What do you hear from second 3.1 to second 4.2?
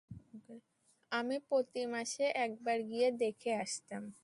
দেখে আসতাম।